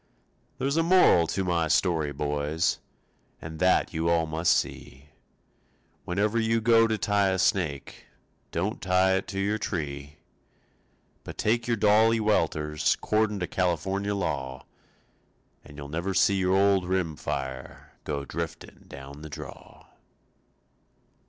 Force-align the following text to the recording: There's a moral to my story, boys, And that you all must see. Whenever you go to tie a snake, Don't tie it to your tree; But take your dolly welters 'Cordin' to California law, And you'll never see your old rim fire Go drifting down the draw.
There's 0.57 0.77
a 0.77 0.81
moral 0.81 1.27
to 1.27 1.43
my 1.43 1.67
story, 1.67 2.11
boys, 2.11 2.79
And 3.39 3.59
that 3.59 3.93
you 3.93 4.09
all 4.09 4.25
must 4.25 4.57
see. 4.57 5.09
Whenever 6.05 6.39
you 6.39 6.59
go 6.59 6.87
to 6.87 6.97
tie 6.97 7.27
a 7.29 7.37
snake, 7.37 8.07
Don't 8.49 8.81
tie 8.81 9.13
it 9.17 9.27
to 9.27 9.39
your 9.39 9.59
tree; 9.59 10.17
But 11.23 11.37
take 11.37 11.67
your 11.67 11.77
dolly 11.77 12.19
welters 12.19 12.95
'Cordin' 12.95 13.39
to 13.41 13.45
California 13.47 14.15
law, 14.15 14.65
And 15.63 15.77
you'll 15.77 15.87
never 15.87 16.15
see 16.15 16.33
your 16.37 16.55
old 16.57 16.85
rim 16.85 17.15
fire 17.15 17.93
Go 18.03 18.25
drifting 18.25 18.85
down 18.87 19.21
the 19.21 19.29
draw. 19.29 19.85